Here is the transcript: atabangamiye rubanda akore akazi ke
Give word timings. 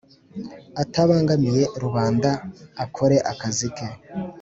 atabangamiye 0.81 1.63
rubanda 1.83 2.31
akore 2.83 3.17
akazi 3.31 3.67
ke 3.75 3.87